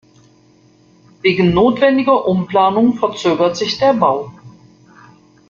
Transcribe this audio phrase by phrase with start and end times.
[1.21, 4.33] Wegen notwendiger Umplanung verzögert sich der Bau.